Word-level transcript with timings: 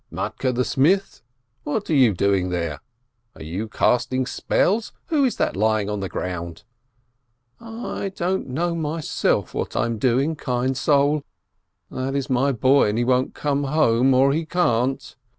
Matke 0.11 0.51
the 0.55 0.65
smith? 0.65 1.21
What 1.63 1.87
are 1.91 1.93
you 1.93 2.15
doing 2.15 2.49
there? 2.49 2.79
Are 3.35 3.43
you 3.43 3.67
casting 3.67 4.25
spells? 4.25 4.93
Who 5.09 5.23
is 5.25 5.35
that 5.35 5.55
lying 5.55 5.91
on 5.91 5.99
the 5.99 6.09
ground?" 6.09 6.63
"I 7.59 8.09
don't 8.15 8.47
know 8.49 8.73
myself 8.73 9.53
what 9.53 9.75
I'm 9.75 9.99
doing, 9.99 10.35
kind 10.35 10.75
soul. 10.75 11.23
That 11.91 12.15
is 12.15 12.31
my 12.31 12.51
boy, 12.51 12.89
and 12.89 12.97
he 12.97 13.03
won't 13.03 13.35
come 13.35 13.65
home, 13.65 14.11
or 14.15 14.33
he 14.33 14.43
can't. 14.43 15.15